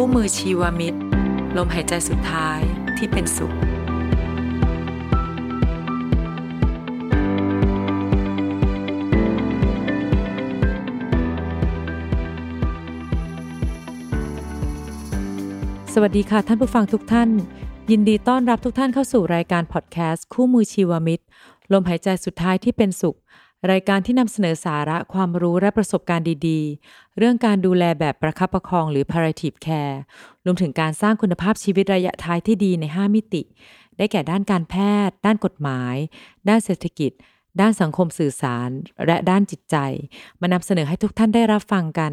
[0.00, 0.98] คู่มือชีวมิตร
[1.56, 2.60] ลมหายใจสุดท้าย
[2.98, 3.56] ที่เป็นสุข ส
[16.02, 17.30] วัสดีค่ะท่านผู้ฟังทุกท่าน
[17.90, 21.24] ยินดีต้อนรับทุกท่านเข้าสู่รายการพอดแคสต์คู่มือชีวมิตร
[21.72, 23.16] ลมหายใจสุดท้ายที่เป็นสุข
[23.70, 29.96] รายการที่นำเสนอสาระความรู้และประสบการณ์ดีๆ เรื่องการดูแลแบบประคับประคองหรือ palliative care
[30.44, 33.42] รวมถึงการสร้างคุณภาพชีวิตระยะท้ายที่ดีใน 5 มิติ
[33.96, 34.74] ได้แก่ด้านการแพ
[35.08, 35.94] ทย์ ด้านกฎหมาย
[36.48, 37.12] ด้านเศรษฐกิจ
[37.60, 38.70] ด้านสังคมสื่อสาร
[39.06, 39.76] และด้านจิตใจ
[40.40, 42.12] มานำเสนอให้ทุกท่านได้รับฟังกัน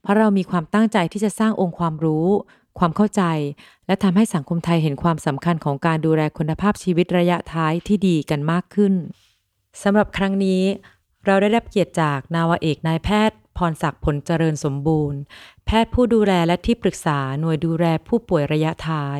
[0.00, 2.28] เพราะเรามีความตั้งใจที่จะสร้างองค์ความรู้
[2.78, 3.22] ความเข้าใจ
[3.86, 8.94] และทำให้สังคมไทยเห็นความสำคัญของการดูแลคุณภาพชีวิตระยะท้ายที่ดีกันมากขึ้น
[9.82, 10.62] สำหรับครั้งนี้
[11.26, 15.18] เราได้รับเกียรติจากนาวาเอกนายแพทย์ พรศักดิ์ผลเจริญสมบูรณ์
[15.66, 19.18] แพทย์ผู้ดูแลและที่ปรึกษาหน่วยดูแลผู้ป่วยระยะท้าย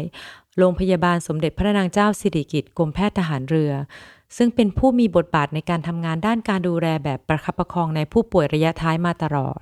[0.58, 3.72] โรงพยาบาลสมเด็จพระนางเจ้าสิริกิติ์กรมแพทย์ทหารเรือ
[4.36, 9.60] ซึ่งเป็นผู้มีบทบาทในการทำงานด้านการดูแลแบบประคับประคองในผู้ป่วยระยะท้ายมาตลอด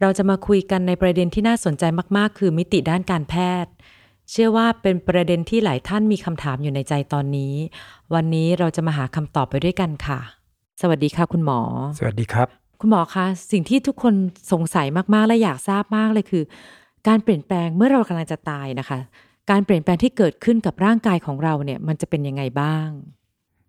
[0.00, 1.84] เราจะมาคุยกันในประเด็นที่น่าสนใจ
[2.16, 3.34] มาก ๆ คือมิติด้านการแพ
[3.64, 3.72] ทย์
[4.30, 7.54] เชื่อว่าเป็นประเด็นที่หลายท่านมีคำถามอยู่ในใจตอนนี้
[8.14, 10.20] วันนี้เราจะมาหาคำตอบไปด้วยกันค่ะ
[10.80, 11.60] สวัสดีค่ะคุณหมอ
[11.98, 12.48] สวัสดีครับ
[12.80, 14.14] คุณหมอคะสิ่งที่ทุกคน
[14.52, 16.44] สงสัยมากๆและอยากทราบมากเลยคือ
[17.08, 18.98] การเปลี่ยนแปลงเมื่อเรากำลังจะตายนะคะ
[19.50, 22.88] การเปลี่ยนแปลงที่เกิดขึ้นกับร่างกายของเราเนี่ยมันจะเป็นยังไงบ้าง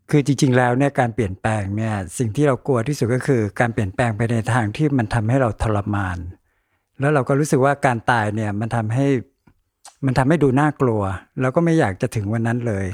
[0.09, 6.17] คือจริง ๆ แล้วเนี่ยการเปลี่ยนแปลงเนี่ยสิ่งที่เรากลัวที่สุดก็คือ การเปลี่ยนแปลงไปในทางที่มันทำให้เราทรมาน
[6.99, 9.05] แล้วเราก็รู้สึกว่าการตายเนี่ยมันทำให้
[10.05, 11.01] มันทำให้ดูน่ากลัว
[11.41, 12.85] แล้วก็ไม่อยากจะถึงวันนั้นเลย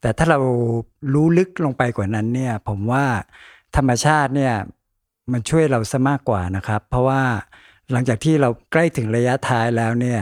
[0.00, 0.38] แต่ถ้าเรา
[1.14, 3.04] รู้ลึกลงไปกว่านั้นเนี่ย ผมว่า
[3.76, 4.54] ธรรมชาติเนี่ย
[5.32, 7.22] มันช่วยเราซะมากกว่านะครับ เพราะว่า
[7.92, 10.20] หลังจากที่เราใกล้ถึงระยะท้ายแล้วเนี่ย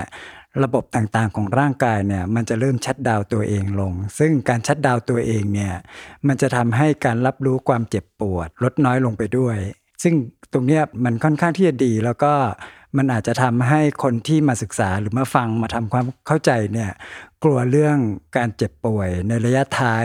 [0.65, 5.75] ระบบต่างๆของร่างกายเนี่ยมันจะเริ่มชัดดาวตัวเองลง ซึ่งการชัดดาวตัวเองเนี่ย
[6.27, 9.57] มันจะทำให้การรับรู้ความเจ็บปวด ลดน้อยลงไปด้วย
[10.03, 10.15] ซึ่ง
[10.53, 12.33] ตรงเนี้ยมันค่อนข้างที่จะดีแล้วก็
[12.97, 16.91] มันอาจจะทำให้คนที่มาศึกษาหรือมาฟังมาทำความเข้าใจเนี่ย
[17.43, 17.99] กลัวเรื่อง
[18.37, 20.05] การเจ็บป่วยในระยะท้าย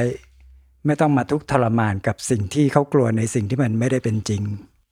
[0.86, 4.42] ไม่ต้องมาทุกข์ทรมานกับสิ่งที่เขากลัวในสิ่งที่มันไม่ได้เป็นจริง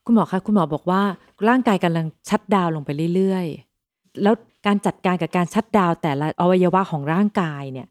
[0.06, 1.02] คุณหมอคะคุณหมอบอกว่า
[1.47, 4.35] ร่างกายกำลังชัดดาวลงไปเรื่อยๆ แล้ว
[4.66, 7.88] การจัดการกับการชัดดาวแต่ละอวัยวะของร่างกายเนี่ย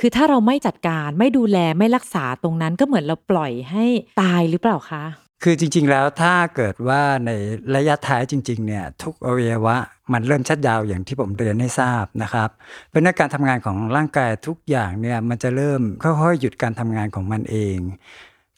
[0.00, 3.84] คือถ้าเราไม่จัดการไม่ดูแลไม่รักษาตรงนั้นก็เหมือนเราปล่อยให้
[4.22, 5.04] ตายหรือเปล่าคะ
[5.42, 7.30] คือจริง ๆ แล้วถ้าเกิดว่าใน
[7.74, 9.76] ระยะท้ายจริง ๆ เนี่ยทุกอวัยวะ
[10.12, 12.50] มันเริ่มชัดดาวอย่างที่ผมเรียนให้ทราบนะครับ
[12.88, 17.78] เพราะในการทำงานของร่างกายทุกอย่างเนี่ยมันจะเริ่มค่อยๆหยุดการทำงานของมันเอง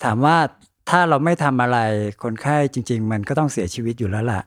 [0.04, 0.38] ถามว่า
[0.90, 1.78] ถ้าเราไม่ทำอะไร
[2.22, 4.42] คนไข้จริง ๆ มันก็ต้องเสียชีวิตอยู่แล้วล่ะ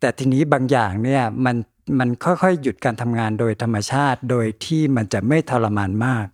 [0.00, 1.56] แต่ทีนี้บางอย่างเนี่ยมัน
[1.98, 6.26] มันค่อยๆ หยุดการทำงานโดยธรรมชาติ โดยที่มันจะไม่ทรมานมาก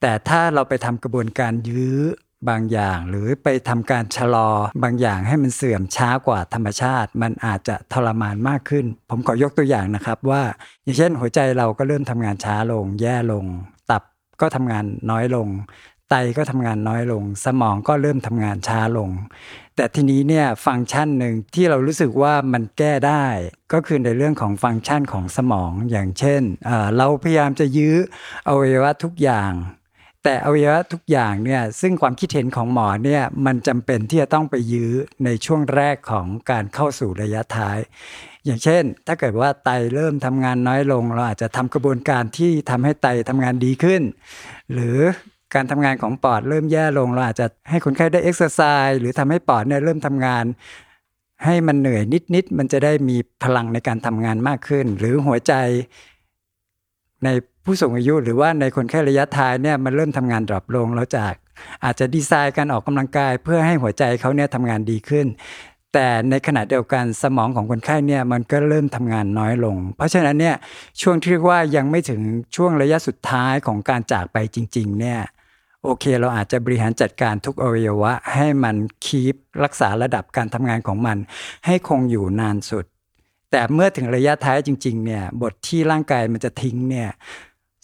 [0.00, 2.00] แต่ถ้าเราไปทำกระบวนการยื้อ
[2.48, 4.48] บางอย่างหรือไปทำการชะลอ
[4.82, 10.42] บางอย่างให้มันเสื่อมช้ากว่าธรรมชาติ มันอาจจะทรมานมากขึ้น ผมขอยกตัวอย่างนะครับว่า
[10.84, 13.44] อย่างเช่น หัวใจเราก็เริ่มทำงานช้าลง แย่ลง
[13.90, 14.02] ตับ
[14.40, 15.48] ก็ทำงานน้อยลง
[16.10, 19.10] ไตก็ทำงานน้อยลง สมองก็เริ่มทำงานช้าลง
[19.76, 23.26] แต่ทีนี้เนี่ยฟังก์ชันหนึ่งที่เรารู้สึกว่ามันแก้ได้
[23.72, 27.96] ก็คือในเรื่องของฟังก์ชันของสมองอย่างเช่นเเราพยายามจะยื้อ
[28.48, 29.52] อวัยวะทุกอย่าง
[30.28, 34.92] แต่อวัยวะทุกอย่างเนี่ยซึ่งความคิดเห็นของหมอเนี่ยมันจำเป็นที่จะต้องไปยื้อ
[35.24, 37.78] ในช่วงแรกของการเข้าสู่ระยะท้าย
[38.44, 44.02] อย่างเช่น ถ้าเกิดว่าไตเริ่มทำงานน้อยลง เราอาจจะทำกระบวนการที่ทำให้ไตทำงานดีขึ้น
[44.72, 44.98] หรือ
[45.54, 50.44] การทำงานของปอดเริ่มแย่ลง เราอาจจะให้คนไข้ได้เอ็กซ์ไซส์หรือทำให้ปอดเนี่ยเริ่มทำงาน
[51.44, 52.02] ให้มันเหนื่อย
[52.34, 55.54] นิดๆ มันจะได้มีพลังในการทำงานมากขึ้น หรือหัวใจ
[57.26, 57.30] ใน
[57.64, 61.34] ผู้สูงอายุหรือว่าในคนไข้ระยะท้ายเนี่ยมันเริ่มทำงานดรอปลงแล้วจาก
[61.84, 65.26] อาจจะดีไซน์การออกกำลังกาย เพื่อให้หัวใจเขาเนี่ยทำงานดีขึ้น
[65.92, 70.56] แต่ในขณะเดียวกันสมองของคนไข้เนี่ยมันก็เริ่มทำงานน้อยลง เพราะฉะนั้นเนี่ย
[71.00, 72.20] ช่วงที่เรียกว่ายังไม่ถึง
[72.56, 75.20] ช่วงระยะสุดท้ายของการจากไปจริงๆเนี่ย
[75.84, 79.34] โอเค เราอาจจะบริหารจัดการทุกอวัยวะ ให้มันคีป
[79.64, 81.16] รักษาระดับการทำงานของมัน
[81.66, 82.84] ให้คงอยู่นานสุด
[83.56, 87.10] แต่เมื่อถึงระยะท้ายจริง ๆ เนี่ย บทที่ร่างกายมันจะทิ้งเนี่ย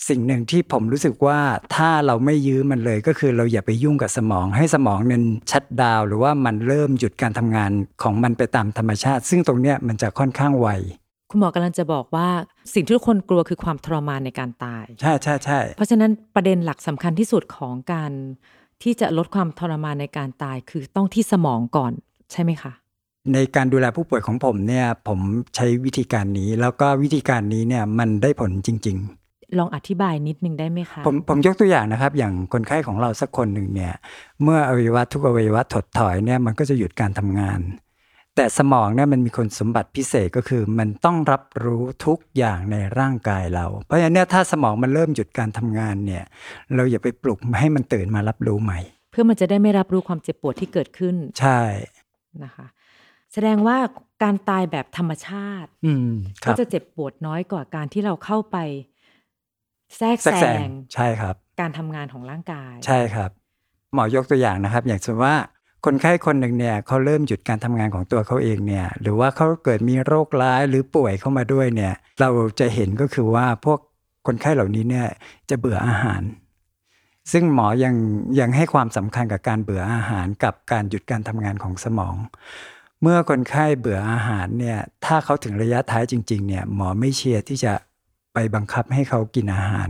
[0.09, 1.39] สิ่งหนึ่งที่ผมรู้สึกว่า
[1.77, 7.71] ถ้าเราไม่ยื้อมันเลยก็คือเราอย่าไปยุ่งกับสมองให้สมองนั้นชัดดาวน์หรือว่ามันเริ่มหยุดการทำงาน
[8.03, 10.69] ของมันไปตามธรรมชาติ ซึ่งตรงเนี้ยมันจะค่อนข้างไว
[11.31, 12.29] คุณหมอกำลังจะบอกว่า
[12.75, 18.13] สิ่งที่ทุกคนกลัวคือความทรมานในการตาย ใช่ใช่ใช่เพราะฉะนั้นประเด็นหลักสำคัญที่สุดของการ
[18.83, 21.93] ที่จะลดความทรมานในการตายคือต้องที่สมองก่อน
[22.33, 22.73] ใช่ไหมคะ
[23.35, 25.21] ในการดูแลผู้ป่วยของผมเนี่ยผม
[25.57, 28.99] ใช้วิธีการนี้ แล้วก็วิธีการนี้เนี่ยมันได้ผลจริง
[29.59, 33.93] ลองอธิบายนิดนึงได้ไหมคะๆผมผมยกตัวอย่างนะครับ อย่างคนไข้ของเราสักคนหนึ่งเนี่ย
[34.43, 37.61] เมื่ออวัยวะทุกอวัยวะถดถอยเนี่ยมันก็จะหยุดการทำงาน
[38.37, 46.25] แต่สมองเนี่ยมันมีคุณสมบัติพิเศษก็คือ มันต้องรับรู้ทุกอย่างในร่างกายเรา เพราะฉะนั้นเนี่ยถ้าสมองมันเริ่มหยุดการทำงานเนี่ย
[46.75, 48.81] เราอย่าไปปลุกให้มันตื่นมารับรู้ใหม่
[49.11, 51.61] เพื่อมันจะได้ไม่รับรู้ความเจ็บปวดที่เกิดขึ้น ใช่
[52.45, 52.67] นะคะ
[53.33, 53.77] แสดงว่า
[54.23, 56.11] การตายแบบธรรมชาติอืม
[56.45, 58.57] คก็รับจะเจ็บปวดน้อยกว่าการที่เราเข้าไป
[59.97, 63.31] แทรกแทรกแซแซงงใช่ครับ การทำงานของร่างกาย ใช่ครับ
[63.95, 65.37] หมอยกตัวอย่างนะครับ อย่างสมมติว่า
[65.85, 72.29] คนไข้คนหนึ่งเนี่ยเขาเริ่มหยุดการทำงานของตัวเขาเองเนี่ยหรือว่าเขาเกิดมีโรคร้ายหรือป่วยเข้ามาด้วยเนี่ยเรา
[72.61, 73.79] จะเห็นก็คือว่าพวก
[74.27, 75.07] คนไข้เหล่านี้เนี่ย
[75.51, 76.23] จะเบื่ออาหาร
[77.33, 77.95] ซึ่งหมอยัง
[78.41, 82.15] ยังให้ความสำคัญกับการเบื่ออาหารกับการหยุดการทำงานของสมอง
[83.03, 87.75] เมื่อคนไข้เบื่ออาหารเนี่ยถ้าเขาถึงระยะท้ายจริงๆเนี่ยหมอไม่เชียร์ที่จะ
[88.35, 89.89] ไปบังคับให้เขากินอาหาร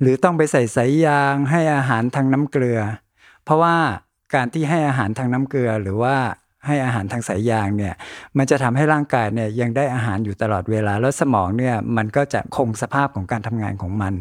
[0.00, 2.80] หรือต้องไปใส่สายยางให้อาหารทางน้ำเกลือ
[3.44, 3.76] เพราะว่า
[4.34, 6.16] การที่ให้อาหารทางน้ำเกลือหรือว่า
[6.66, 7.94] ให้อาหารทางสายยางเนี่ย
[8.38, 14.14] มันจะทำให้ร่างกายเนี่ยยังได้อาหารอยู่ตลอดเวลา แล้วสมองเนี่ยมันก็จะคงสภาพของการทำงานของมัน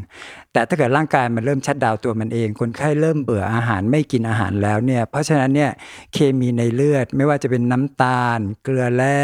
[0.53, 5.71] แต่ถ้าเกิดร่างกายมันเริ่มชัดดาวตัวมันเอง คนไข้เริ่มเบื่ออาหารไม่กินอาหารแล้วเนี่ยเพราะฉะนั้นเนี่ย
[6.13, 9.23] เคมีในเลือดไม่ว่าจะเป็นน้ำตาล เกลือแร่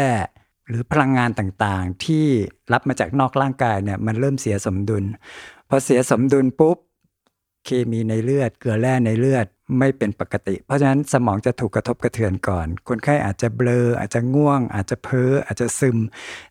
[0.68, 2.26] หรือพลังงานต่างๆ ที่
[2.72, 5.04] รับมาจากนอกร่างกายเนี่ยมันเริ่มเสียสมดุล
[5.68, 6.78] พอเสียสมดุลปุ๊บ
[7.66, 9.46] เคมีในเลือด เกลือแร่ในเลือด
[9.78, 15.98] ไม่เป็นปกติ เพราะฉะนั้นสมองจะถูกกระทบกระเทือนก่อน คนไข้อาจจะเบลอ อาจจะง่วง อาจจะเพ้อ อาจจะซึม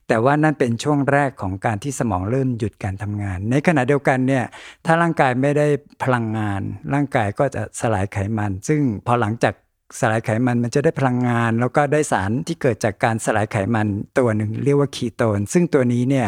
[0.07, 4.45] แต่ว่านั่นเป็นช่วงแรกของการที่สมองเริ่มหยุดการทำงาน ในขณะเดียวกันเนี่ย
[4.85, 5.67] ถ้าร่างกายไม่ได้
[6.03, 6.61] พลังงาน
[6.93, 9.53] ร่างกายก็จะสลายไขมัน ซึ่งพอหลังจาก
[9.99, 13.87] สลายไขมันมันจะได้พลังงาน แล้วก็ได้สารที่เกิดจากการสลายไขมัน
[14.17, 16.27] ตัวหนึ่งเรียกว่าคีโตน ซึ่งตัวนี้เนี่ย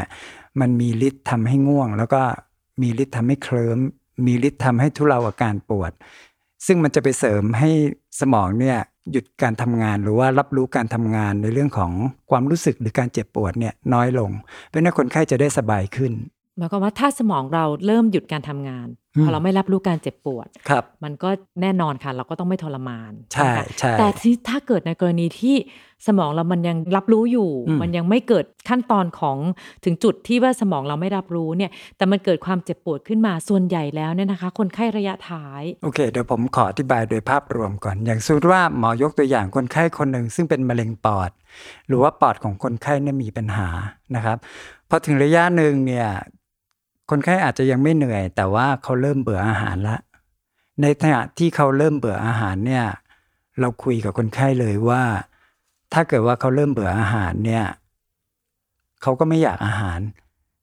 [0.60, 2.22] มันมีฤทธิ์ทำให้ง่วง แล้วก็
[2.82, 3.80] มีฤทธิ์ทำให้เคลิ้ม
[4.26, 5.92] มีฤทธิ์ทำให้ทุเลาอาการปวด
[6.66, 7.70] ซึ่งมันจะไปเสริมให้
[8.20, 8.78] สมองเนี่ย
[9.12, 11.92] หยุดการทำงานหรือว่ารับรู้การทำงานในเรื่องของ
[12.32, 14.32] ความรู้สึกหรือการเจ็บปวดเนี่ยน้อยลง
[14.68, 16.12] เพราะฉะนั้นคนไข้จะได้สบายขึ้น
[16.58, 21.30] หมายความว่าถ้าสมองเราเริ่มหยุดการทำงานอืมพอเราไม่รับรู้การเจ็บปวดครับมันก็
[21.62, 25.56] แน่นอนค่ะ เราก็ต้องไม่ทรมานใช่ไหมคะใช่แต่ที่ถ้าเกิดในกรณีที่
[26.08, 29.38] สมองเรามันยังรับรู้อยู่อืมมันยังไม่เกิดขั้นตอนของ
[29.86, 41.32] ถึงจุดที่ว่าสมองเราไม่รับรู้เนี่ย แต่มันเกิดความเจ็บปวดขึ้นมาส่วนใหญ่แล้วเนี่ยนะคะ คนไข้ระยะท้าย โอเค เดี๋ยวผมขออธิบายโดยภาพรวมก่อน อย่างสมมติว่าหมอยกตัวอย่างคนไข้คนหนึ่งซึ่งเป็นมะเร็งปอด
[41.88, 43.68] หรือว่าปอดของคนไข้เนี่ยมีปัญหา
[44.16, 44.38] นะครับ
[44.90, 46.08] พอถึงระยะหนึ่งเนี่ย
[47.10, 49.98] คนไข้อาจจะยังไม่เหนื่อย แต่ว่าเขาเริ่มเบื่ออาหารละ
[50.82, 52.86] ในขณะที่เขาเริ่มเบื่ออาหารเนี่ย
[53.60, 55.04] เราคุยกับคนไข้เลยว่า
[55.94, 57.66] ถ้าเกิดว่าเขาเริ่มเบื่ออาหารเนี่ย
[59.02, 60.00] เขาก็ไม่อยากอาหาร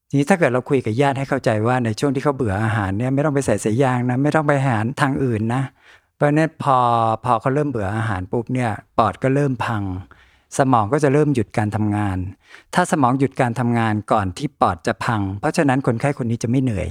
[0.08, 5.62] ทีนี้ถ้าเกิดเราคุยกับญาติให้เข้าใจว่าในช่วงที่เขาเบื่ออาหารเนี่ยไม่ต้องไปใส่สายยางนะไม่ต้องไปหารทางอื่นนะ
[6.16, 6.78] เพราะฉะนั้นพอ
[7.24, 9.82] พอเขาเริ่มเบื่ออาหารปุ๊บเนี่ยปอดก็เริ่มพัง
[10.58, 12.18] สมองก็จะเริ่มหยุดการทำงาน
[12.74, 16.88] ถ้าสมองหยุดการทำงานก่อนที่ปอดจะพัง เพราะฉะนั้นคนไข้คนนี้จะไม่เหนื่อย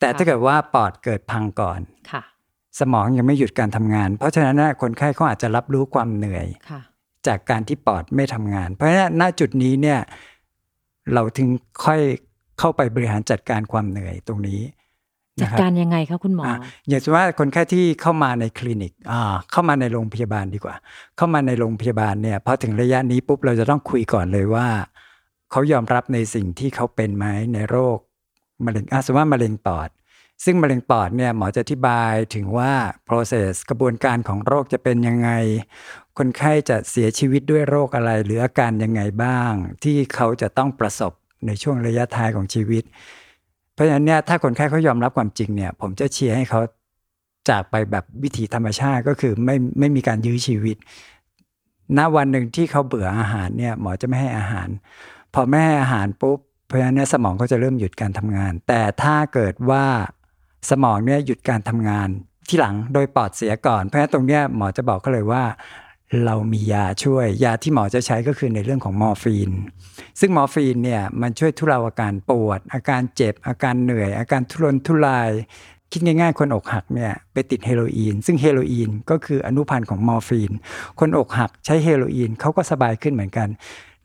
[0.00, 1.80] แต่ถ้าเกิดว่าปอดเกิดพังก่อน
[2.10, 2.22] ค่ะ
[2.80, 6.80] สมองยังไม่หยุดการทำงาน เพราะฉะนั้นน่ะคนไข้เขาอาจจะรับรู้ความเหนื่อยค่ะ
[7.26, 9.98] จากการที่ปอดไม่ทำงาน เพราะฉะนั้นณจุดนี้เนี่ย
[11.12, 11.48] เราถึง
[11.84, 12.00] ค่อย
[12.58, 14.60] เข้าไปบริหารจัดการความเหนื่อยตรงนี้
[15.40, 19.20] จัดนะครับการยังไงคะคุณหมอออะอย่างเช่นว่าคนไข้ที่เข้ามาในคลินิกอ่า
[19.52, 20.74] เข้ามาในโรงพยาบาลดีกว่า
[21.16, 24.68] เข้ามาในโรงพยาบาลเนี่ยพอถึงระยะนี้ปุ๊บเราจะต้องคุยก่อนเลยว่า
[25.50, 27.98] เขายอมรับในสิ่งที่เขาเป็นไหมในโรค
[28.64, 29.88] มะเร็งอะสมมติว่ามะเร็งปอด
[30.44, 32.72] ซึ่งมะเร็งปอดเนี่ยหมอจะอธิบายถึงว่า
[33.08, 35.30] process กระบวนการของโรคจะเป็นยังไง
[36.18, 39.52] คนไข้จะเสียชีวิตด้วยโรคอะไร หรืออาการยังไงบ้าง
[39.84, 41.12] ที่เขาจะต้องประสบ
[41.46, 42.84] ในช่วงระยะท้ายของชีวิต
[43.76, 46.60] เพราะฉะนั้นเนี่ยถ้าคนไข้เขายอมรับความจริงเนี่ย ผมจะเชียร์ให้เขา
[47.48, 50.76] จากไปแบบวิถีธรรมชาติก็คือไม่ไม่มีการยื้อชีวิต
[51.98, 54.68] ณวันหนึ่งที่เขาเบื่ออาหารเนี่ยหมอจะไม่ให้อาหาร
[55.34, 59.84] พอไม่ให้อาหารปุ๊บเพราะฉะนั้นเนี่ยสมองก็จะเริ่มหยุดการทำงาน แต่ถ้าเกิดว่า
[60.70, 62.08] สมองเนี่ยหยุดการทำงาน
[62.48, 65.42] ที่หลังโดยปอดเสียก่อน เพราะฉะนั้นตรงเนี้ยหมอจะบอกเขาเลยว่า
[66.24, 69.50] เรามียาช่วย ยาที่หมอจะใช้ก็คือในเรื่องของมอร์ฟีน
[70.20, 75.30] ซึ่งมอร์ฟีนเนี่ยมันช่วยทุเลาอาการปวด อาการเจ็บ อาการเหนื่อย อาการทุรนทุราย
[75.92, 80.52] คิดง่ายๆ คนอกหักเนี่ยไปติดเฮโรอีน ซึ่งเฮโรอีนก็คืออนุพันธ์ของมอร์ฟีน
[81.00, 83.48] คนอกหักใช้เฮโรอีนเขาก็สบายขึ้นเหมือนกัน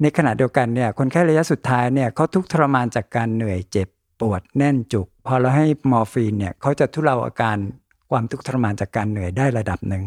[0.02, 3.88] ในขณะเดียวกันเนี่ยคนไข้ระยะสุดท้ายเนี่ยเขาทุกข์ทรมานจากการเหนื่อยเจ็บ
[4.22, 7.58] ปวดแน่นจุก พอเราให้มอร์ฟีนเนี่ยเขาจะทุเลาอาการ
[8.12, 10.04] ความทุกข์ทรมานจากการเหนื่อยได้ระดับหนึ่ง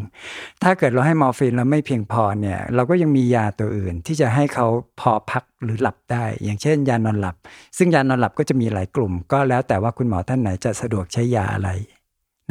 [0.63, 4.67] ถ้าเกิดเราให้มอร์ฟีนแล้วไม่เพียงพอเนี่ยเราก็ยังมียาตัวอื่นที่จะให้เขา
[4.99, 7.35] พอพักหรือหลับได้ อย่างเช่น ยานอนหลับ
[7.77, 11.69] ซึ่งยานอนหลับก็จะมีหลายกลุ่ม ก็แล้วแต่ว่าคุณหมอท่านไหนจะสะดวกใช้ยาอะไร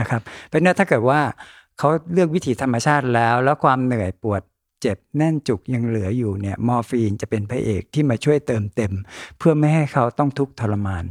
[0.00, 1.20] นะครับเพราะนั้นถ้าเกิดว่า
[1.78, 4.42] เขาเลือกวิถีธรรมชาติแล้ว แล้วความเหนื่อยปวด
[4.80, 8.92] เจ็บแน่นจุกยังเหลืออยู่เนี่ยมอร์ฟีนจะเป็นพระเอกที่มาช่วยเติมเต็ม
[9.38, 11.04] เพื่อไม่ให้เขาต้องทุกข์ทรมาน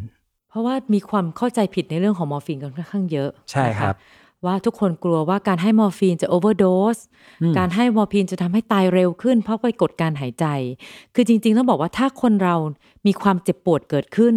[0.50, 10.46] เพราะว่ามีความเข้าใจผิดในเรื่องของมอร์ฟีนกันค่อนข้างเยอะใช่ครับนะคะ ว่าทุกคนกลัวว่าการให้มอร์ฟีนจะ overdoseการให้มอร์ฟีนจะทำให้ตายเร็วขึ้น เพราะไปกดการหายใจ
[11.16, 12.56] คือจริงๆต้องบอกว่าถ้าคนเรา
[13.06, 14.36] มีความเจ็บปวดเกิดขึ้น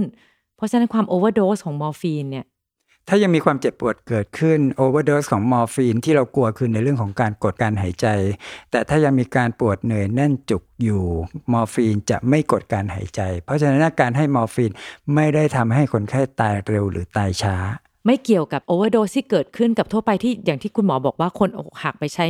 [0.56, 2.46] เพราะฉะนั้นความ overdose ของมอร์ฟีนเนี่ย
[3.08, 8.06] ถ้ายังมีความเจ็บปวดเกิดขึ้นโอเวอร์ e สของมอร์ฟีนที่เรากลัวคือในเรื่องของการกดการหายใจ
[8.70, 11.04] แต่ถ้ายังมีการปวดเหนื่อยแน่นจุกอยู่
[11.52, 14.70] มอร์ฟีนจะไม่กดการหายใจ เพราะฉะนั้นการให้มอร์ฟีน
[15.14, 17.56] ไม่ได้ทำให้คนไข้ตายเร็วหรือตายช้า
[18.06, 22.26] ไม่เกี่ยวกับ overdose ที่เกิดขึ้นกับทั่วไปที่อย่างที่คุณหมอบอกว่าคนอกหักไปใช้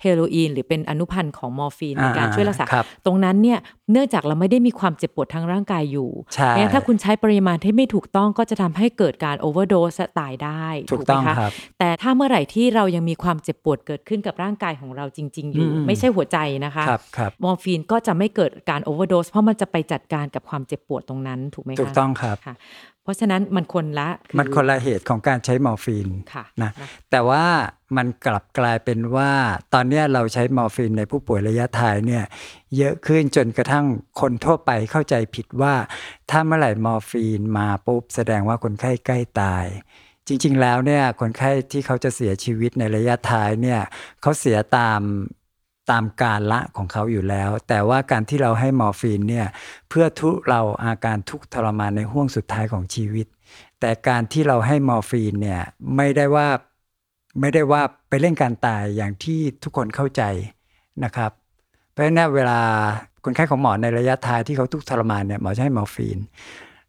[0.00, 3.58] เฮโรอีนหรือเป็นอนุพันธ์ของมอร์ฟีนในการอ่าช่วยรักษาครับตรงนั้นเนี่ย
[3.92, 22.54] เนื่องจากเราไม่ได้มีความเจ็บปวดทางร่างกายอยู่ใช่งั้นถ้าคุณใช้ปริมาณที่ไม่ถูกต้องก็จะทำให้เกิดการ overdose และตายได้ถูกไหมต้องคะครับแต่ถ้าเมื่อไหร่ที่เรายังมีความเจ็บปวดเกิดขึ้นกับร่างกายของเราจริง ๆ อยู่อืมไม่ใช่หัวใจนะคะครับครับมอร์ฟีนก็จะไม่เกิดการ overdose เพราะมันจะไปจัดการกับความเจ็บปวดตรงนั้นถูกไหมคะถูกต้องครับค่ะ
[22.99, 27.44] เพ ราะฉะนั้นมันคนละอมันคนละเหตุของการใช้มอร์ฟีนค่ะนะนะแต่ว่า
[27.96, 29.32] มันกลับกลายเป็นว่า
[29.74, 32.24] ตอนเนี้ยเราใช้มอร์ฟีนในผู้ป่วยระยะท้ายเนี่ย
[32.76, 33.86] เยอะขึ้นจนกระทั่ง
[34.20, 35.74] คนทั่วไปเข้าใจผิดว่า
[36.30, 39.66] ถ้าเมื่อไหร่มอร์ฟีนมาปุ๊บแสดงว่าคนไข้ใกล้ตาย
[40.28, 43.80] จริง ๆ แล้วเนี่ยคนไข้ที่เขาจะเสียชีวิตในระยะท้ายเนี่ย
[44.22, 45.00] เขาเสียตาม
[45.90, 49.46] ตามกาละของเขาอยู่แล้ว แต่ว่าการที่เราให้มอร์ฟีนเนี่ย
[49.88, 53.26] เพื่อทุเลาอาการทุกข์ทรมานในห้วงสุดท้ายของชีวิต
[53.80, 55.62] แต่การที่เราให้มอร์ฟีนเนี่ย
[55.96, 56.48] ไม่ได้ว่า
[57.40, 60.22] ไม่ได้ว่าไปเร่งการตายอย่างที่ทุกคนเข้าใจ
[61.04, 61.30] นะครับ
[61.90, 62.60] เพราะฉะนั้นเวลา
[63.24, 66.18] คนไข้ของหมอในระยะท้ายที่เขาทุกข์ทรมานเนี่ยหมอจะให้มอร์ฟีน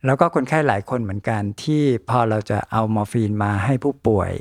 [0.05, 4.31] แล้วก็คนไข้หลายคนเหมือนกันที่พอเราจะเอามอร์ฟีนมาให้ผู้ป่วย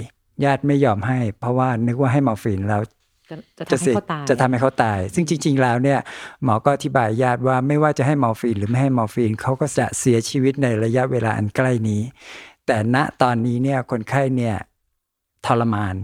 [0.44, 2.82] ญาติไม่ยอมให้ เพราะว่านึกว่าให้มอร์ฟีนแล้ว
[3.30, 5.98] จะจะจะทำให้เสียเขาตายจะทำให้เขาตาย ซึ่งจริง ๆ แล้วเนี่ย
[6.44, 12.02] หมอก็อธิบายญาติว่าไม่ว่าจะให้มอร์ฟีนหรือไม่ให้มอร์ฟีนเขาก็จะเสียชีวิตในระยะเวลาอันใกล้นี้
[12.66, 14.56] แต่ณตอนนี้เนี่ยคนไข้เนี่ย
[15.46, 15.94] ทรมาน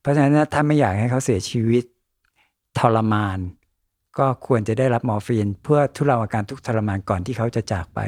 [0.00, 1.84] เพราะฉะนั้นถ้าไม่อยากให้เขาเสียชีวิต
[2.78, 3.38] ทรมาน
[4.18, 8.00] ก็ควรจะได้รับมอร์ฟีน เพื่อทุเลาอาการทุกข์ทรมานก่อนที่เขาจะจากไป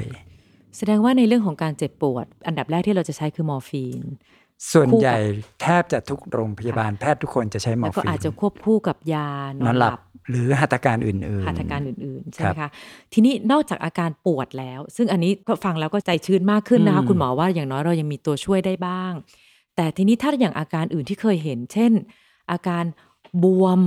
[0.76, 4.02] แสดงว่าในเรื่องของการเจ็บปวด อันดับแรกที่เราจะใช้คือมอร์ฟีน
[4.72, 5.18] ส่วนคู่กับใหญ่
[5.62, 9.98] แทบจะทุกโรงพยาบาลแพทย์ทุกคนจะใช้มอแล้วร์ก็ฟีนอาจจะควบคู่กับยานนออนนหหลัลับบ
[10.30, 12.68] หรือหัตถการอื่นๆหัตถการอื่นๆ ใช่คไหรัมบคะ
[13.12, 19.12] ทีนี้นอกจากอาการปวดแล้ว ซึ่งอันนี้ก็ฟังแล้วก็ใจชื้นมากขึ้นนะคะอืมคุณหมอว่าอย่างน้อยเรายังมีตัวช่วยได้บ้าง
[19.76, 21.92] แต่ทีนี้ถ้าอย่างอาการอื่นที่เคยเห็น เช่น
[22.52, 22.84] อาการ
[23.42, 23.80] บวม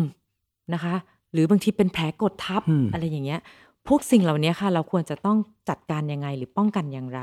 [0.73, 0.95] นะคะ
[1.33, 3.39] หรือบางทีเป็นแผลกดทับอืมอะไรอย่างเงี้ย
[3.87, 5.37] พวกสิ่งเหล่านี้ค่ะ เราควรจะต้อง
[5.69, 7.21] จัดการยังไงหรือป้องกันอย่างไร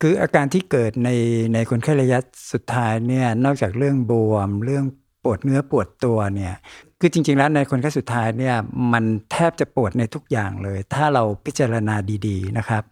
[0.00, 1.10] คืออาการที่เกิดใน
[1.54, 2.18] ในคนไข้ระยะ
[2.52, 4.84] สุดท้ายเนี่ยนอกจากเรื่องบวม เรื่อง
[5.24, 6.54] ปวดเนื้อปวดตัวเนี่ย
[7.00, 8.56] คือจริง ๆ แล้วในคนไข้สุดท้ายเนี่ย
[8.92, 11.94] มันแทบจะปวดในทุกอย่างเลย ถ้าเราพิจารณา
[12.26, 12.82] ดี ๆ นะครับ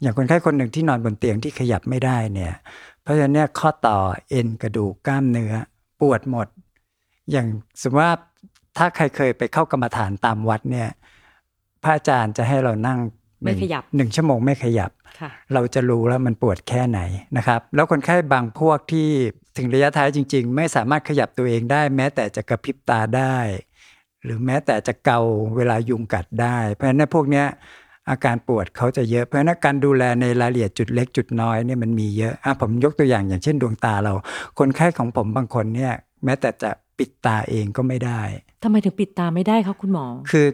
[0.00, 2.52] อย่างคนไข้คนหนึ่งที่นอนบนเตียงที่ขยับไม่ได้เนี่ย
[3.02, 5.52] เพราะฉะนั้นเนี่ยข้อต่อเอ็นกระดูกกล้ามเนื้อ
[6.00, 6.48] ปวดหมด
[7.30, 7.46] อย่าง
[7.80, 8.12] สมมติว่า
[8.78, 10.88] ถ้าใครเคยไปเข้ากรรมฐานตามวัดเนี่ย
[11.82, 12.98] พระอาจารย์จะให้เรานั่ง
[13.44, 17.00] ไม่ขยับหนึ่งชั่วโมงไม่ขยับค่ะเราจะรู้แล้วมันปวดแค่ไหน
[17.36, 19.08] นะครับ แล้วคนไข้บางพวกที่
[19.56, 23.36] ถึงระยะท้ายจริง ๆ ไม่สามารถขยับตัวเองได้ แม้แต่จะกระพริบตาได้
[24.24, 25.20] หรือแม้แต่จะเกา
[25.56, 27.46] เวลายุงกัดได้ เพราะฉะนั้นพวกเนี้ย
[28.10, 34.14] อาการปวดเขาจะเยอะเพราะฉะนั้นการดูแลในรายละเอียดจุดเล็กจุดน้อยเนี่ยมันมีเยอะอะผมยกตัวอย่างอย่างเช่นดวงตาเรา
[34.58, 35.92] คนไข้ของผมบางคนเนี่ย
[36.24, 38.20] แม้แต่จะปิดตาเองก็ไม่ได้
[38.62, 40.46] ทำไมถึงปิดตาไม่ได้คะคุณหมอ คือ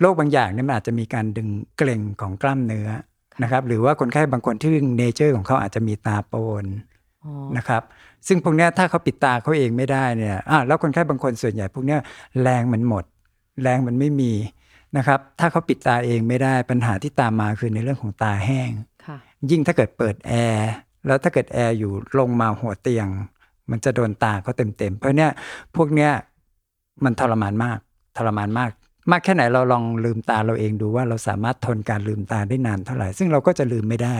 [0.00, 2.88] โรคบางอย่างเนี่ยมันอาจจะมีการดึงเกร็งของกล้ามเนื้อ
[3.42, 6.64] นะครับ หรือว่าคนไข้บางคนที่เนเจอร์ของเขาอาจจะมีตาโปน
[7.24, 7.82] อ๋อนะครับ
[8.26, 12.00] ซึ่งพวกเนี้ยถ้าเขาปิดตาเขาเองไม่ได้เนี่ยอะแล้วคนไข้บางคนส่วนใหญ่พวกเนี้ย
[12.42, 13.04] แรงมันหมด
[13.62, 14.32] แรงมันไม่มี
[14.96, 18.70] นะครับ ถ้าเขาปิดตาเองไม่ได้ปัญหาที่ตามมาคือในเรื่องของตาแห้ง
[19.06, 19.16] ค่ะ
[19.50, 20.70] ยิ่งถ้าเกิดเปิดแอร์
[21.06, 23.08] แล้วถ้าเกิดแอร์อยู่ลงมาหัวเตียง
[23.70, 25.30] มันจะโดนตาเขาเต็มๆเพราะเนี้ย
[25.76, 26.10] พวกเนี้ย
[27.04, 27.78] มันทรมานมาก
[28.16, 28.70] ทรมานมาก
[29.10, 34.18] มากแค่ไหนเราลองลืมตาเราเองดูว่าเราสามารถทนการลืมตาได้นานเท่าไหร่ ซึ่งเราก็จะลืมไม่ได้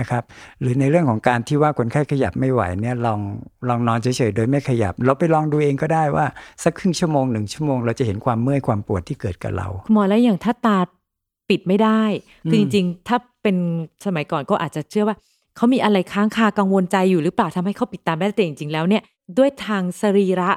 [0.00, 0.22] นะครับ
[0.60, 3.20] หรือในเรื่องของการที่ว่าคนไข้ขยับไม่ไหวเนี่ยลอง
[3.68, 6.26] ลองนอนเฉยๆโดยไม่ขยับ เราไปลองดูเองก็ได้ว่า
[6.64, 10.78] สักครึ่งชั่วโมงหนึ่งชั่วโมงเราจะเห็นความเมื่อยความปวดที่เกิดกับเราคุณหมอแล้วอย่างถ้าตา
[11.48, 12.02] ปิดไม่ได้
[12.50, 13.56] คือมจริงๆ ถ้าเป็น
[14.06, 15.16] สมัยก่อนก็อาจจะเชื่อว่า
[15.56, 19.02] เขามีอะไรค้างคากังวลใจอยู่หรือเปล่าทำให้เขาปิดตาไม่ได้แต่จริงๆแล้วเนี่ย
[19.38, 20.50] ด้วยทางสรีระ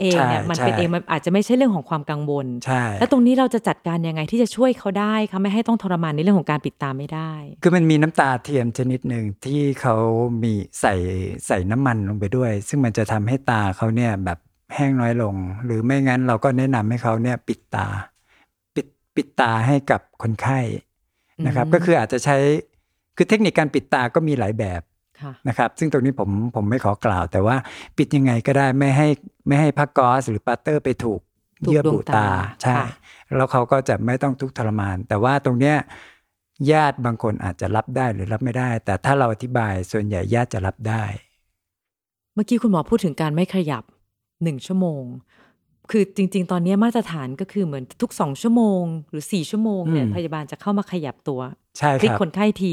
[0.00, 9.96] เองเนี่ยใช่มันเป็นใช่เองมันอาจจะไม่ใช่เรื่องของความกังวลใช่แล้วตรงนี้เราจะจัดการยังไงที่จะช่วยเขาได้คะไม่ให้ต้องทรมานในเรื่องของการปิดตาไม่ได้ คือมันมีน้ำตาเทียมชนิดหนึ่งที่เขา
[10.42, 10.94] มีใส่
[11.46, 14.38] ใส่น้ำมันลงไปด้วย ซึ่งมันจะทำให้ตาเขาเนี่ยแบบ
[14.74, 17.86] แห้งน้อยลง หรือไม่งั้นเราก็แนะนำให้เขาเนี่ยปิดตา
[18.74, 20.60] ปิดปิดตาให้กับคนไข้
[21.46, 22.36] นะครับอืมก็คืออาจจะใช้
[23.16, 24.89] คือเทคนิคการปิดตาก็มีหลายแบบค่ะ
[25.48, 27.56] นะครับซึ่งตรงนี้ผมผมไม่ขอกล่าว แต่ว่า
[27.96, 29.08] ปิดยังไงก็ได้ไม่ให้
[29.48, 31.20] ไม่ให้ผ้าก๊อซหรือปาเตอร์ไปถูก
[31.64, 32.28] ถูกเยื่อบุดวงตาตา
[32.62, 32.86] ใช่ค่ะ
[33.36, 35.76] แล้วเขาก็จะไม่ต้องทุกข์ทรมาน แต่ว่าตรงเนี้ย
[36.72, 41.04] ญาติบางคนอาจจะรับได้หรือรับไม่ได้ แต่ถ้าเราอธิบายส่วนใหญ่ญาติจะรับได้
[42.34, 43.84] เมื่อกี้คุณหมอพูดถึงการไม่ขยับ
[44.42, 45.04] หนึ่งชั่วโมง
[45.90, 51.40] คือจริง ๆ ตอนนี้มาตรฐานก็คือเหมือนทุกสองชั่วโมง หรือสี่ชั่วโมงเนี่ยอืมพยาบาลจะเข้ามาขยับตัว
[51.78, 52.72] ใช่พลิกครับคนไข้ที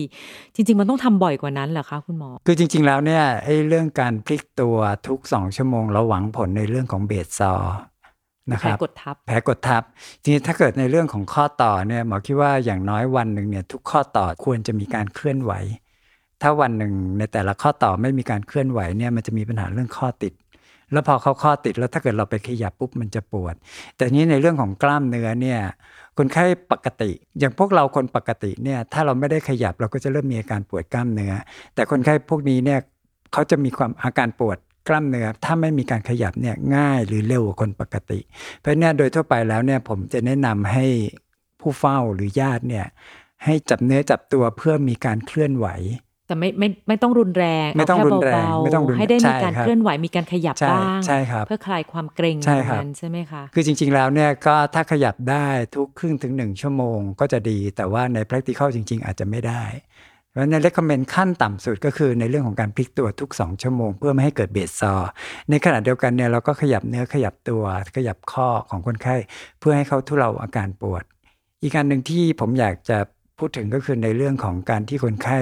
[0.55, 7.75] จริง ๆ มันต้องทำบ่อยกว่านั้นเหรอคะคุณหมอ คือจริง ๆ แล้วเนี่ยไอ้เรื่องการพลิกตัวทุกสองชั่วโมง เราหวังผลในเรื่องของเบสซอร์
[8.49, 9.83] นะแผคลรับกดทับแผลกดทับ
[10.23, 15.53] ทีนี้ถ้าเกิดในเรื่องของข้อต่อเนี่ยหมอคิดว่าอย่างน้อยวันหนึ่งเนี่ยทุกข้อต่อควรจะมีการเคลื่อนไหว
[16.41, 20.33] ถ้าวันหนึ่งในแต่ละข้อต่อไม่มีการเคลื่อนไหวเนี่ยมันจะมีปัญหาเรื่องข้อติด
[20.91, 23.55] แล้วพอเขาข้อติดแล้วถ้าเกิดเราไปขยับปุ๊บมันจะปวด
[23.97, 25.59] แต่นี้ในเรื่องของกล้ามเนื้อเนี่ย
[26.17, 31.33] คนไข้ปกติ อย่างพวกเราคนปกติเนี่ยถ้าเราไม่ได้ขยับเราก็จะเริ่มมีอาการปวดกล้ามเนื้อ
[31.75, 32.79] แต่คนไข้พวกนี้เนี่ย
[33.33, 38.19] เขาจะมีความอาการปวดกล้ามเนื้อถ้าไม่มีการขยับเนี่ยง่ายหรือเร็วกว่าคนปกติ
[38.59, 40.85] เพราะเนี่ยโดยทั่วไปแล้วเนี่ยผมจะแนะนำให้
[41.61, 42.85] ผู้เฝ้าหรือญาติเนี่ย
[43.45, 45.67] ให้จับเนื้อจับตัวเพื่อมีการเคลื่อนไหว
[46.27, 59.63] แต่ไม่ไม่ไม่ต้องรุนแรงไม่ต้องเาแค่รุนแรงเบาๆไม่ต้องรุนแรงให้ได้มีใช่การครับเคลื่อนไหวมีการขยับใช่บ้างใช่ครับเพื่อคลายความเกรงใช่ครับตงนั้นใช่ไหมคะคือจริง ๆ แล้วเนี่ยก็ถ้าขยับได้ทุกครึ่งถึงหนึ่งชั่วโมงก็จะดี แต่ว่าใน practical จริง ๆ อาจจะไม่ได้
[60.31, 65.09] เพราะฉะนั้น recommend ขั้นต่ำสุดก็คือในเรื่องของการพลิกตัวทุก 2 ชั่วโมง เพื่อไม่ให้เกิดเบสซอร์
[65.49, 67.63] ในขณะเดียวกันเนี่ยเราก็ขยับเนื้อขยับตัว
[67.95, 69.15] ขยับข้อของคนไข้
[69.59, 71.03] เพื่อให้เขาทุเลาอาการปวด
[71.61, 72.97] อีกการหนึ่งที่ผมอยากจะ
[73.37, 75.39] พูดถึงก็คือในเรื่องของการที่คนไข้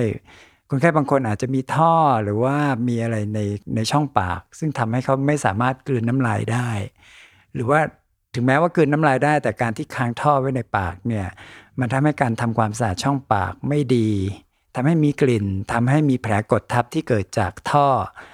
[0.70, 1.94] คนไข้บางคนอาจจะมีท่อ
[2.24, 2.56] หรือว่า
[2.88, 3.40] มีอะไรใน
[3.76, 6.70] ในช่องปาก ซึ่งทำให้เขาไม่สามารถกลืนน้ำลายได้
[7.54, 7.80] หรือว่า
[8.34, 11.28] ถึงแม้ว่ากลืนน้ำลายได้ แต่การที่ค้างท่อไว้ในปากเนี่ย
[11.80, 14.10] มันทำให้การทำความสะอาดช่องปากไม่ดี
[14.76, 17.88] ทำให้มีกลิ่นทำให้มีแผลกดทับที่เกิดจากท่อ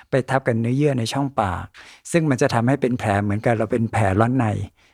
[0.09, 1.63] ไปทับกับเนื้อเยื่อในช่องปาก
[2.11, 4.45] ซึ่งมันจะทำให้เป็นแผลเหมือนกันเราเป็นแผลร้อนใน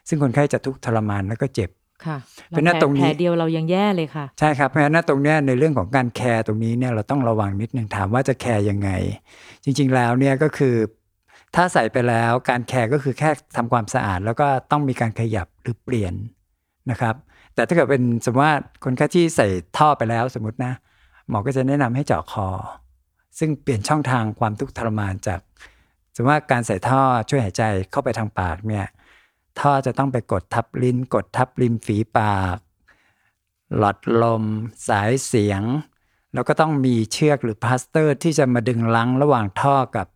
[0.08, 1.70] ซึ่งคนไข้จะทุกข์ทรมานแล้วก็เจ็บ
[2.06, 2.18] ค่ะ
[2.50, 8.90] เพราะฉะนั้นแผลตรงนี้แผลเดียวเรายังแย่เลยค่ะ ใช่ครับเพราะฉะนั้นตรงเนี้ยในเรื่องของการ care ตรงนี้เนี่ยเราต้องระวังนิดนึงถามว่าจะ care ยังไง
[9.64, 10.76] จริง ๆ แล้วเนี่ยก็คือ
[11.56, 16.14] ถ้าใส่ไปแล้วการ care ก็คือแค่ทำความสะอาด แล้วก็ต้องมีการขยับหรือเปลี่ยน
[16.92, 17.16] นะครับ
[17.56, 20.74] แต่ถ้าเกิดเป็นสมมติว่าคนไข้ที่ใส่ท่อไปแล้วสมมตินะ
[21.30, 22.48] หมอก็จะแนะนำให้เจาะคอ
[23.40, 25.40] ซึ่งเปลี่ยนช่องทางความทุกข์ทรมานจาก
[26.16, 28.86] สมมติว่าการใส่ท่อช่วยหายใจเข้าไปทางปากเนี่ย
[29.60, 32.58] ท่อจะต้องไปกดทับลิ้น กดทับริมฝีปาก
[33.78, 34.44] หลอดลม
[34.88, 35.64] สายเสียง
[36.34, 40.08] แล้วก็ต้องมีเชือกหรือพลาสเตอร์ ที่จะมาดึงรั้งระหว่างท่อกับ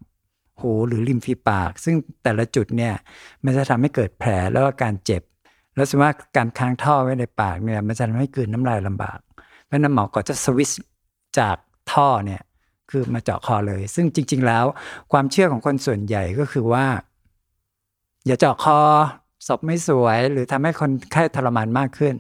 [0.60, 2.94] หูหรือริมฝีปาก ซึ่งแต่ละจุดเนี่ย
[3.44, 5.22] มันจะทำให้เกิดแผลแล้วก็การเจ็บ
[5.76, 9.20] แล้วสมมติว่าการค้างท่อไว้ในปากเนี่ยมันจะทำให้กลืนน้ำลายลำบาก
[9.66, 10.72] เพราะนั้นหมอก็จะสวิตช
[11.40, 11.58] จาก
[11.92, 12.42] ท่อเนี่ย
[12.90, 14.66] คือมาเจาะคอเลย ซึ่งจริง ๆ แล้ว
[15.12, 16.86] ความเชื่อของคนส่วนใหญ่ก็คือว่า
[18.26, 18.80] อย่าเจาะคอ
[19.48, 22.14] ศพไม่สวยหรือทำให้คนไข้ทรมานมากขึ้น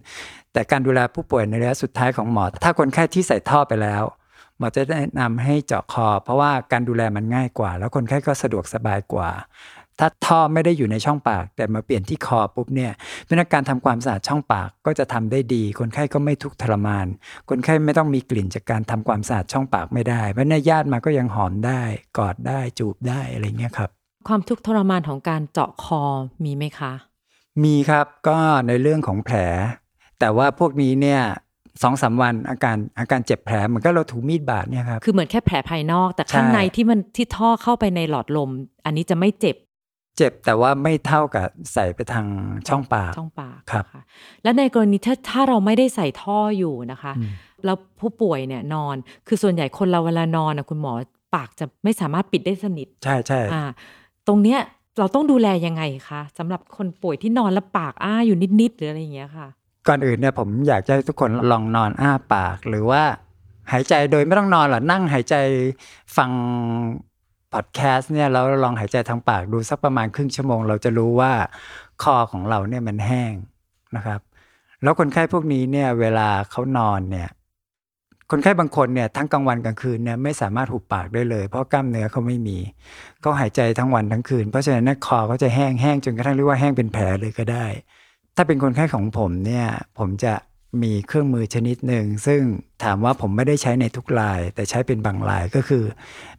[0.53, 4.03] แต่การดูแลผู้ป่วยในระยะสุดท้ายของหมอ ถ้าคนไข้ที่ใส่ท่อไปแล้ว
[4.57, 9.29] หมอจะแนะนำให้เจาะคอ เพราะว่าการดูแลมันง่ายกว่า แล้วคนไข้ก็สะดวกสบายกว่า
[9.99, 12.91] ถ้าท่อไม่ได้อยู่ในช่องปาก แต่มาเปลี่ยนที่คอปุ๊บเนี่ย
[13.23, 17.07] เพราะนั้นการทำความสะอาดช่องปากก็จะทำได้ดี คนไข้ก็ไม่ทุกข์ทรมาน
[17.49, 21.81] คนไข้ไม่ต้องมีกลิ่นจากการทำความสะอาดช่องปากไม่ได้เพราะฉะนั้นญาติมาก็ยังหอมได้
[22.17, 23.89] กอดได้จูบได้อะไรเงี้ยครับ
[24.27, 26.01] ความทุกข์ทรมานของการเจาะคอ
[26.43, 26.93] มีไหมคะ
[27.63, 28.37] มีครับก็
[28.67, 29.37] ในเรื่องของแผล
[30.19, 31.21] แต่ว่าพวกนี้เนี่ย
[31.83, 38.49] สองสามวันอาการอาการเจ็บแผลเหมือนก็เราถูกมีดบาดเนี่ยครับคือเหมือนแค่แผลภายนอก แต่ข้างใช่ในที่มันที่ท่อเข้าไปในหลอดลม
[38.85, 39.55] อันนี้จะไม่เจ็บ
[40.17, 42.25] เจ็บแต่ว่าไม่เท่ากับใส่ไปทาง
[42.67, 44.03] ช่องปากช่องปากครับนะะ
[44.43, 47.31] และในกรณีถ้าถ้าเราไม่ได้ใส่ท่ออยู่นะคะอืม
[47.65, 48.95] แล้วผู้ป่วยเนี่ยนอน
[49.27, 50.93] คือส่วนใหญ่คนเราเวลานอนนะคุณหมอ
[51.35, 53.63] ปากจะไม่สามารถปิดได้สนิท ใช่ใช่อ่า
[54.27, 54.59] ตรงเนี้ย
[54.97, 59.47] เราต้องดูแลยังไงคะสำหรับคนป่วยที่นอนแล้วปากอ้าอยู่นิดๆหรืออะไรอย่างเงี้ยค่ะ
[59.87, 63.03] ก่อนอื่นเนี่ยผมอยากจะให้ทุกคนลองนอนอ้าปาก หรือว่า
[63.71, 65.35] หายใจโดยไม่ต้องนอนหรอนั่งหายใจ
[66.17, 66.29] ฟัง
[67.53, 71.33] พอดแคสต์เนี่ยแล้วลองหายใจทางปากดูสักประมาณครึ่งชั่วโมง เราจะรู้ว่า
[72.03, 73.33] คอของเราเนี่ยมันแห้ง
[73.95, 74.19] นะครับ
[74.83, 77.29] แล้วคนไข้พวกนี้เนี่ยเวลาเขานอนเนี่ย
[78.31, 82.57] คนไข้บางคนเนี่ยทั้งกลางวันกลางคืนเนี่ยไม่สามารถหุบปากได้เลย เพราะกล้ามเนื้อเขาไม่มี
[83.21, 87.65] เขาหายใจทั้งวันทั้งคืน เพราะฉะนั้นคอเขาจะแห้งแห้งจนกระทั่งเรียกว่าแห้งเป็นแผลเลยก็ได้
[88.35, 89.67] ถ้าเป็นคนไข้ของผมเนี่ย
[89.99, 90.33] ผมจะ
[90.83, 92.41] มีเครื่องมือชนิดหนึ่ง ซึ่ง
[92.83, 95.83] ถามว่าผมไม่ได้ใช้ในทุกลาย แต่ใช้เป็นบางลายก็คือ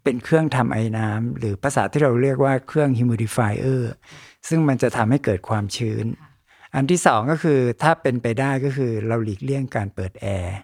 [0.03, 3.83] เป็นเครื่องทำไอ้น้ำหรือภาษาที่เราเรียกว่าเครื่อง humidifier
[4.49, 6.07] ซึ่งมันจะทำให้เกิดความชื้น
[6.75, 10.57] อันที่สองก็คือถ้าเป็นไปได้ก็คือเราหลีกเลี่ยงการเปิดแอร์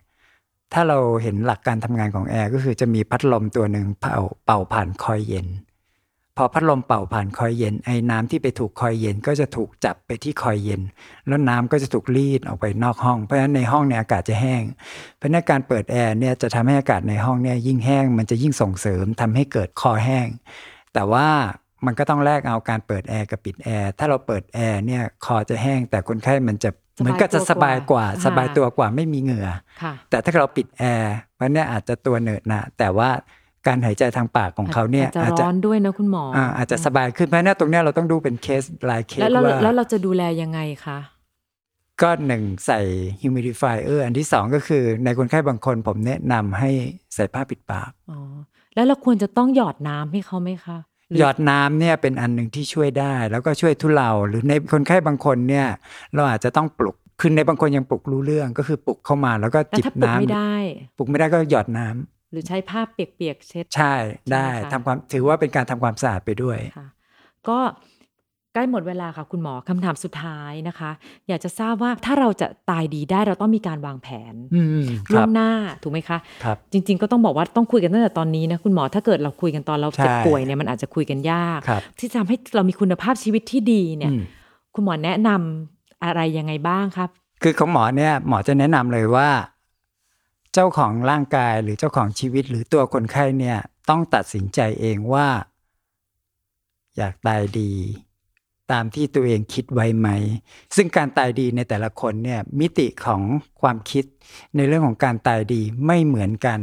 [0.72, 5.48] ถ้าเราเห็นหลักการทำงานของแอร์ก็คือจะมีพัดลมตัวหนึ่งเป่าเป่าผ่านคอยเย็น
[6.36, 10.80] พอพัดลมเป่าผ่านคอยเย็น ไอ้น้ำที่ไปถูกคอยเย็นก็จะถูกจับไปที่คอยเย็น
[11.26, 14.62] แล้วน้ำก็จะถูกรีดออกไปนอกห้อง เพราะฉะนั้นในห้องเนี่ยอากาศจะแห้ง
[15.16, 20.26] เพราะฉะนั้นการเปิดแอร์เนี่ยจะทำให้อากาศในห้องเนี่ยยิ่งแห้ง มันจะยิ่งส่งเสริมทำให้เกิดคอแห้ง
[20.94, 21.28] แต่ว่า
[21.86, 29.48] มันก็ต้องแลกเอาการเปิดแอร์กับปิดแอร์ ถ้าเราเปิดแอร์เนี่ยคอจะแห้งแต่คนไข้มันจะ เหมือนก็จะสบายกว่าค่ะสบายตัวกว่าไม่มีเหงื่อ
[29.82, 33.10] ค่ะแต่ถ้าเราปิดแอร์มันเนี่ยอาจจะตัวเหนอะหนะแต่ว่า
[33.66, 40.98] การหายใจทางปากของเขาเนี่ยอาอาจจจะจะร้อนด้วยนะคุณหมอออ่าอาจจะสบายขึ้นเพราะฉะนั้นตรงเนี้ยเราต้องดูเป็นเคสรายเคสแล้วแล้วว่าแล้วเราจะดูแลยังไงคะ
[42.02, 42.80] ก็หนึ่งใส่
[43.20, 46.70] humidifier อันที่สองก็คือในคนไข้บางคนผมแนะนำให้
[47.14, 48.18] ใส่ผ้าปิดปากอ๋อ
[48.74, 55.66] แล้วเราควรจะต้องหยอดน้ำให้เขาไหมคะรื หยอดน้ำเนี่ยเป็นอันหนึ่งที่ช่วยได้ แล้วก็ช่วยทุเลาหรือในคนไข้บางคนเนี่ย
[56.14, 60.56] เราอาจจะต้องปลุกคือในบางคนยังปลุกรู้เรื่องก็คือปลุกเข้ามาแล้วก็แล้วจิบถ้าปลุกน้ำไม่ได้
[60.96, 63.94] ปลุกไม่ได้ก็หยอดน้ำหรือใช้ผ้าเปียกๆเช็ด ใช่
[64.32, 66.86] ได้ใช่ไหมคะทำความถือว่าเป็นการทำความสะอาดไปด้วยค่ะ
[67.48, 67.58] ก็
[68.54, 70.90] ใกล้หมดเวลาค่ะคุณหมอคำถามสุดท้ายนะคะ
[71.28, 75.50] อยากจะทราบว่าถ้าเราจะตายดีได้เราต้องมีการวางแผนอืมคล่วรับงหน้า
[75.82, 84.22] ถูกไหมคะครับจริง ๆ ก็ต้องบอกว่าต้องคุยกันตั้งแต่ตอนนี้นะคุณหมอถ้าเกิดเราคุยกันตอนเราเจ็บใช่ป่วยเนี่ยมันอาจจะคุยกันยากครับที่จะทำให้เรามีคุณภาพชีวิตที่ดีเนี่ยอืม
[84.74, 87.08] คุณหมอแนะนำอะไรยังไงบ้างครับ
[87.42, 89.28] คือของหมอเนี่ยหมอจะแนะนำเลยว่า
[90.54, 93.58] เจ้าของร่างกายหรือเจ้าของชีวิตหรือตัวคนไข้เนี่ย
[93.88, 95.26] ต้องตัดสินใจเองว่า
[96.96, 97.72] อยากตายดี
[98.72, 100.08] ตามที่ตัวเองคิดไว้ไหม
[100.76, 103.22] ซึ่งการตายดีในแต่ละคนเนี่ยมิติของ
[103.60, 104.04] ความคิด
[104.56, 106.60] ในเรื่องของการตายดีไม่เหมือนกัน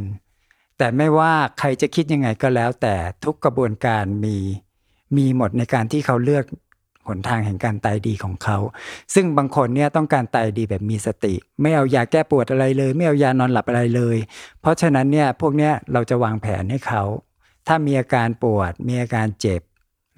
[0.78, 4.36] แต่ไม่ว่าใครจะคิดยังไงก็แล้ว แต่ทุกกระบวนการมี
[5.16, 6.44] มีหมดในการที่เขาเลือก
[7.06, 8.58] หนทางแห่งการตายดีของเขา
[9.14, 14.16] ซึ่งบางคนเนี่ยต้องการตายดีแบบมีสติ ไม่เอายาแก้ปวดอะไรเลย ไม่เอายานอนหลับอะไรเลย
[14.60, 17.02] เพราะฉะนั้นเนี่ยพวกเนี้ยเราจะวางแผนให้เขา
[17.66, 19.62] ถ้ามีอาการปวด มีอาการเจ็บ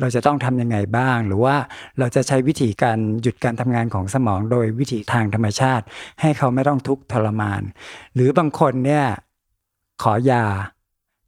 [0.00, 1.56] เราจะต้องทำยังไงบ้าง หรือว่า
[1.98, 5.84] เราจะใช้วิธีการหยุดการทำงานของสมองโดยวิธีทางธรรมชาติ
[6.20, 7.62] ให้เขาไม่ต้องทุกข์ทรมาน
[8.14, 9.04] หรือบางคนเนี่ย
[10.02, 10.44] ขอยา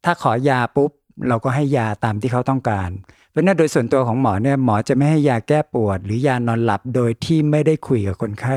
[0.04, 0.90] ถ้าขอยาปุ๊บ
[1.28, 2.90] เราก็ให้ยาตามที่เขาต้องการ
[3.30, 8.56] เพราะนั้นโดยส่วนตัวของหมอเนี่ยหมอจะไม่ให้ยาแก้ปวด หรือยานอนหลับโดยที่ไม่ได้คุยกับคนไข้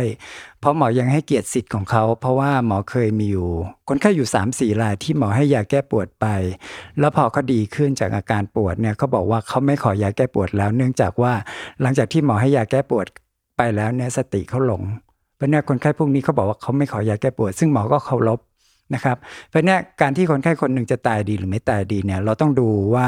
[0.60, 3.50] เพราะหมอยังให้เกียรติสิทธิ์ของเขา เพราะว่าหมอเคยมีอยู่
[3.90, 6.26] คนไข้อยู่3ามสี่รายที่หมอให้ยาแก้ปวดไป
[7.00, 11.34] แล้วพอเขาดีขึ้นจากอาการปวดเนี่ยเขาบอกว่าเขาไม่ขอยาแก้ปวดแล้ว เนื่องจากว่า
[11.82, 13.06] หลังจากที่หมอให้ยาแก้ปวด
[13.58, 14.82] ไปแล้วเนี่ยสติเขาหลง
[15.36, 18.40] เพราะเนี่ยคนไข้พวกนี้เขาบอกว่าเขาไม่ขอยาแก้ปวด ซึ่งหมอก็เคารพ
[18.94, 19.18] นะครับ
[19.50, 23.08] เพราะเนี่ยการที่คนไข้คนหนึ่งจะตายดีหรือไม่ตายดีเนี่ยเราต้องดูว่า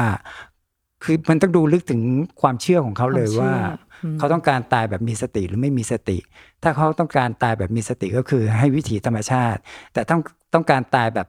[1.06, 2.00] คือมันต้องดูลึกถึง
[2.40, 3.54] ความเชื่อของเขาเลยความเชื่อว่า
[4.04, 6.18] อืมเขาต้องการตายแบบมีสติหรือไม่มีสติ
[6.62, 9.60] ถ้าเขาต้องการตายแบบมีสติก็คือให้วิถีธรรมชาติ
[9.92, 10.20] แต่ต้อง
[10.54, 11.28] ต้องการตายแบบ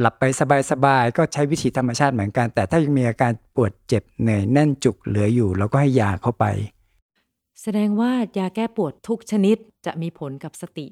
[0.00, 0.24] หลับไป
[0.70, 6.44] สบายๆก็ใช้วิถีธรรมชาติเหมือนกัน แต่ถ้ายังมีอาการปวดเจ็บเหนื่อยแน่นจุกเหลืออยู่เราก็ให้ยาเข้าไป
[7.62, 10.86] แสดงว่ายาแก้ปวดทุกชนิดจะมีผลกับสติ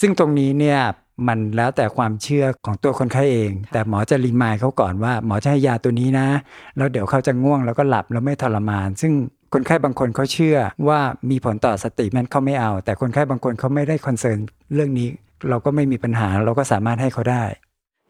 [0.00, 0.80] ซึ่งตรงนี้เนี่ย
[1.26, 6.28] มันแล้วแต่ความเชื่อของตัวคนไข้เองค่ะแต่หมอจะรีมายเขาก่อนว่าหมอจะให้ยาตัวนี้นะ
[6.76, 9.12] แล้วเดี๋ยวเขาจะง่วงแล้วก็หลับแล้วไม่ทรมาน ซึ่ง
[9.52, 10.98] คนไข้บางคนเขาเชื่อว่า
[11.30, 14.38] มีผลต่อสติมันเขาไม่เอา แต่คนไข้บางคนเขาไม่ได้คอนเซิร์น
[14.74, 15.08] เรื่องนี้
[15.48, 17.44] เราก็ไม่มีปัญหาเราก็สามารถให้เขาได้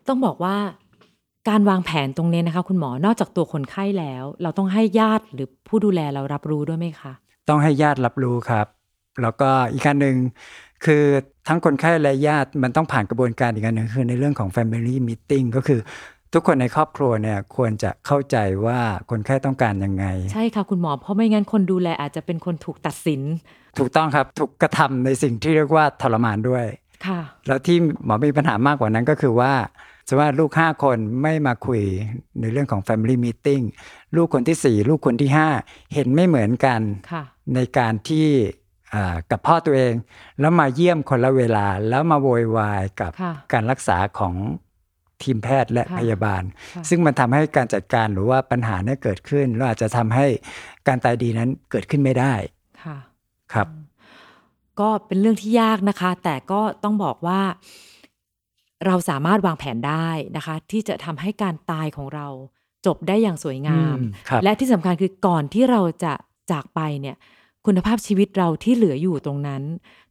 [0.08, 0.56] ต้องบอกว่า
[1.48, 7.12] การวางแผนตรงนี้นะคะ คุณหมอนอกจากตัวคนไข้แล้ว เราต้องให้ญาติหรือผู้ดูแลเรารับรู้ด้วยไหมคะ
[7.48, 8.66] ต้องให้ญาติรับรู้ครับ
[9.22, 10.16] แล้วก็อีกการหนึ่ง
[10.84, 11.04] คือ
[11.48, 15.80] ทั้งคนไข้และญาติมันต้องผ่านกระบวนการอีกการหนึ่งคือในเรื่องของ Family Meeting ก็คือ
[16.34, 18.80] ทุกคนในครอบครัวเนี่ยควรจะเข้าใจว่า
[19.10, 23.20] คนไข้ต้องการยังไง ใช่ค่ะคุณหมอ เพราะไม่งั้นคนดูแลอาจจะเป็นคนถูกตัดสิน
[23.78, 26.64] ถูกต้องครับถูกกระทำในสิ่งที่เรียกว่าทรมานด้วย
[27.06, 29.52] ค่ะ แล้วที่หมอมีปัญหามากกว่านั้นก็คือว่า
[30.08, 31.82] สมมติว่าลูก 5 คนไม่มาคุย
[32.40, 33.64] ในเรื่องของ Family Meeting
[34.16, 35.30] ลูกคนที่ 4 ลูกคนที่
[35.62, 36.80] 5 เห็นไม่เหมือนกัน
[37.12, 37.22] ค่ะ
[37.54, 38.65] ในการที่อ่า
[39.30, 39.94] กับพ่อตัวเอง
[40.40, 44.34] แล้วมาเยี่ยมคนละเวลา แล้วมาโวยวายกับค่ะการรักษาของ
[45.22, 46.42] ทีมแพทย์และค่ะพยาบาล
[46.74, 50.26] ค่ะซึ่งมันทำให้การจัดการหรือว่าปัญหาเนี่ยเกิดขึ้นแล้วอาจจะทำให้
[50.88, 52.34] การตายดีนั้นเกิดขึ้นไม่ได้
[52.84, 52.98] ค่ะ
[53.54, 53.68] ครับ
[54.80, 57.40] ก็เป็นเรื่องที่ยากนะคะ แต่ก็ต้องบอกว่า
[58.86, 62.26] เราสามารถวางแผนได้นะคะ ที่จะทำให้การตายของเรา
[62.86, 66.12] จบได้อย่างสวยงามอืมครับและที่สำคัญคือก่อนที่เราจะ
[66.50, 67.16] จากไปเนี่ย
[67.66, 69.62] คุณภาพชีวิตเราที่เหลืออยู่ตรงนั้น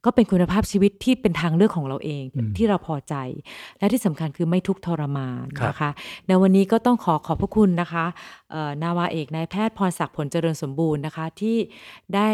[0.06, 3.16] ก็เป็นคุณภาพชีวิตที่เป็นทางเลือกของเราเองอืมที่เราพอใจ
[3.80, 5.90] และที่สำคัญคือไม่ทุกข์ทรมานครับนะคะ
[6.28, 8.06] ในวันนี้ก็ต้องขอขอบพระคุณนะคะ
[8.52, 11.58] เอ่อนาวาเอกนายแพทย์พรศักดิ์ผลเจริญสมบูรณ์นะคะที่
[12.16, 12.28] ได้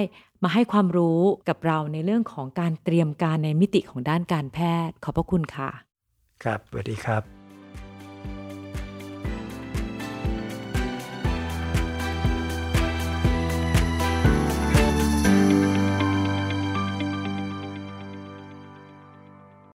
[0.44, 5.70] มาให้ความรู้กับเราในเรื่องของการเตรียมการในมิติของด้านการแพทย์ ขอบพระคุณค่ะ
[6.44, 7.41] ครับสวัสดีครับ